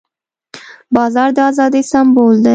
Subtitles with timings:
[0.95, 2.49] باز د آزادۍ سمبول دی